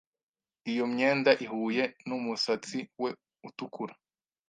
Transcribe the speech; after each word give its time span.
Iyo 0.71 0.83
myenda 0.93 1.31
ihuye 1.45 1.83
numusatsi 2.07 2.79
we 3.01 3.09
utukura. 3.47 3.93